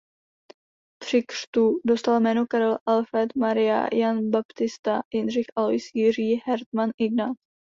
Při 1.03 1.23
křtu 1.23 1.79
dostal 1.85 2.19
jméno 2.19 2.45
"Karel 2.49 2.77
Alfréd 2.85 3.35
Maria 3.35 3.87
Jan 3.93 4.29
Baptista 4.29 5.01
Jindřich 5.13 5.45
Alois 5.55 5.83
Jiří 5.93 6.41
Hartman 6.47 6.91
Ignác". 6.97 7.37